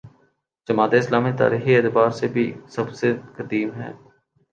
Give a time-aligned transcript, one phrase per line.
[0.67, 3.91] جماعت اسلامی تاریخی اعتبار سے بھی سب سے قدیم ہے۔